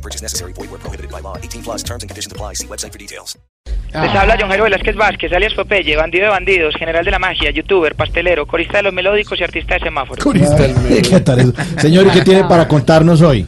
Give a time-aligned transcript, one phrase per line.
[0.00, 0.54] No purchase necessary.
[0.54, 1.36] Void where prohibited by law.
[1.36, 2.54] 18 plus terms and conditions apply.
[2.54, 3.38] See website for details.
[3.92, 7.50] Les habla John Jairo Velázquez Vázquez, alias Popeye, bandido de bandidos, general de la magia,
[7.50, 10.24] youtuber, pastelero, corista de los melódicos y artista de semáforos.
[10.24, 11.52] ¿Qué tal eso?
[11.78, 13.46] Señor, ¿y qué tiene para contarnos hoy?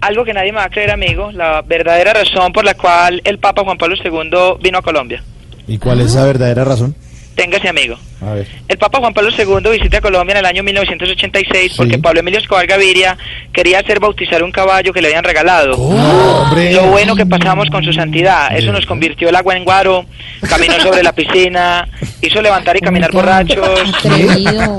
[0.00, 3.38] Algo que nadie me va a creer, amigo, la verdadera razón por la cual el
[3.38, 5.22] Papa Juan Pablo II vino a Colombia.
[5.68, 6.96] ¿Y cuál es esa verdadera razón?
[7.34, 7.96] Téngase, amigo.
[8.20, 8.46] A ver.
[8.68, 11.76] El Papa Juan Pablo II visita Colombia en el año 1986 Sí.
[11.78, 13.16] porque Pablo Emilio Escobar Gaviria
[13.52, 15.72] quería hacer bautizar un caballo que le habían regalado.
[15.76, 16.72] hombre.
[16.72, 20.04] Lo bueno que pasamos con su santidad, eso nos convirtió el agua en guaro,
[20.48, 21.88] caminó sobre la piscina,
[22.20, 23.92] hizo levantar y caminar borrachos.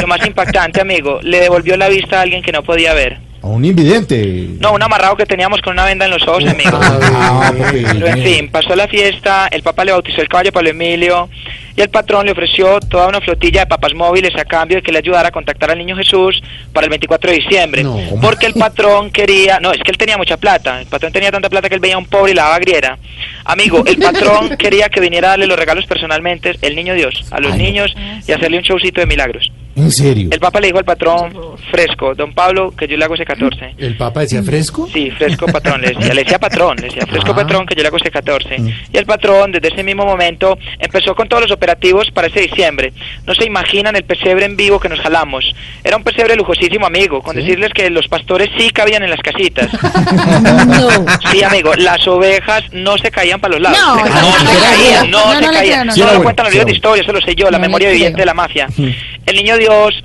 [0.00, 3.18] Lo más impactante, amigo, le devolvió la vista a alguien que no podía ver.
[3.46, 4.48] Un invidente.
[4.60, 6.78] No, un amarrado que teníamos con una venda en los ojos, amigo.
[6.82, 7.52] Ah.
[7.54, 11.28] Pero en fin, pasó la fiesta, el Papa le bautizó el caballo a Pablo Emilio
[11.76, 14.90] y el patrón le ofreció toda una flotilla de papas móviles a cambio de que
[14.92, 17.84] le ayudara a contactar al niño Jesús para el 24 de diciembre.
[17.84, 17.98] No.
[18.22, 21.50] Porque el patrón quería, no, es que él tenía mucha plata, el patrón tenía tanta
[21.50, 22.98] plata que él veía a un pobre y la daba griera.
[23.44, 27.40] Amigo, el patrón quería que viniera a darle los regalos personalmente, el niño Dios, a
[27.40, 27.64] los Ay, no.
[27.64, 27.94] niños
[28.26, 29.52] y hacerle un showcito de milagros.
[29.76, 30.28] ¿En serio?
[30.32, 31.32] El Papa le dijo al patrón
[31.70, 33.74] fresco, don Pablo, que yo le hago ese 14.
[33.76, 34.88] ¿El Papa decía fresco?
[34.92, 37.36] Sí, fresco patrón, le decía, le decía patrón, le decía fresco Ah.
[37.36, 38.58] patrón que yo le hago este 14.
[38.58, 38.68] Mm.
[38.92, 42.92] Y el patrón desde ese mismo momento empezó con todos los operativos para ese diciembre.
[43.26, 45.54] No se imaginan el pesebre en vivo que nos jalamos.
[45.84, 47.42] Era un pesebre lujosísimo, amigo, con ¿Sí?
[47.42, 49.68] decirles que los pastores sí cabían en las casitas.
[50.66, 50.88] No.
[51.30, 53.78] Sí, amigo, las ovejas no se caían para los lados.
[53.78, 55.88] No, se, no, no, no, se no, caían, no, no, se no le caían.
[55.88, 57.62] creo, no era lo cuentan los libros de historia, eso lo sé yo, la No
[57.62, 58.68] memoria viviente de la mafia.
[59.26, 60.02] El niño Dios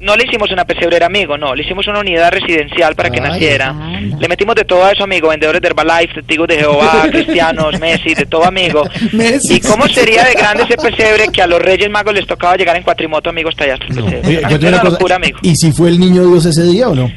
[0.00, 3.28] no le hicimos una pesebrera, amigo, no, le hicimos una unidad residencial para que Ay,
[3.30, 3.68] naciera.
[3.70, 4.18] anda.
[4.18, 8.14] Le metimos de todo a eso, amigo, vendedores de Herbalife, testigos de Jehová, cristianos, Messi,
[8.14, 8.82] de todo, amigo.
[9.12, 9.54] Messi.
[9.56, 12.76] ¿Y cómo sería de grande ese pesebre que a los Reyes Magos les tocaba llegar
[12.76, 13.74] en cuatrimoto, amigo, hasta allá?
[13.74, 14.04] hasta el No.
[14.06, 14.28] pesebre?
[14.28, 15.38] Oye, Una- yo una una locura, amigo.
[15.42, 17.10] ¿Y si fue el niño Dios ese día o no?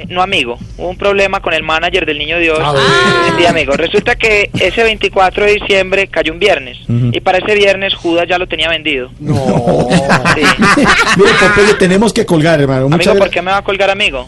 [0.00, 2.58] Eh, No, amigo, hubo un problema con el manager del Niño Dios.
[2.60, 2.74] Ah.
[3.38, 7.94] Sí, amigo, resulta que ese 24 de diciembre cayó un viernes y para ese viernes
[7.94, 9.10] Judas ya lo tenía vendido.
[9.20, 9.34] No.
[10.34, 10.42] Sí.
[11.16, 12.88] Mire, Popeye, tenemos que colgar, hermano.
[12.88, 14.26] Muchas Amigo, ¿por qué me va a colgar, amigo?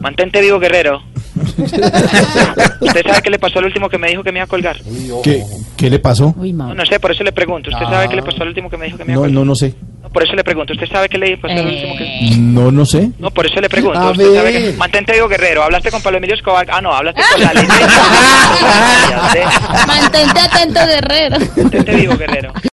[0.00, 1.02] Mantente vivo, guerrero.
[1.36, 4.76] ¿Usted sabe qué le pasó al último que me dijo que me iba a colgar?
[5.22, 5.42] ¿Qué,
[5.76, 6.34] ¿Qué le pasó?
[6.36, 7.70] Uy, No, sé, por eso le pregunto.
[7.70, 9.26] ¿Usted sabe qué le pasó al último que me dijo que me iba a No,
[9.26, 9.34] colgar?
[9.34, 9.74] no, no sé.
[10.04, 10.74] No, por eso le pregunto.
[10.74, 12.20] ¿Usted sabe qué le pasó al último que...?
[12.38, 13.10] No, no sé.
[13.18, 13.98] No, por eso le pregunto.
[13.98, 14.72] A ¿Usted sabe ver.
[14.72, 14.76] que...
[14.76, 15.62] Mantente vivo, guerrero.
[15.64, 16.66] ¿Hablaste con Pablo Emilio Escobar?
[16.70, 17.66] Ah, no, hablaste con la ley.
[19.86, 21.36] Mantente atento, guerrero.
[21.56, 22.52] Mantente vivo, guerrero.